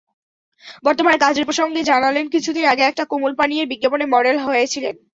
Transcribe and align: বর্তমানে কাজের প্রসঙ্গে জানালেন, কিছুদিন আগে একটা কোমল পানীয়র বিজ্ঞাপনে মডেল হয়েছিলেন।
বর্তমানে 0.85 1.17
কাজের 1.17 1.45
প্রসঙ্গে 1.45 1.81
জানালেন, 1.83 2.25
কিছুদিন 2.29 2.65
আগে 2.65 2.83
একটা 2.85 3.03
কোমল 3.05 3.33
পানীয়র 3.39 3.71
বিজ্ঞাপনে 3.71 4.05
মডেল 4.13 4.37
হয়েছিলেন। 4.39 4.95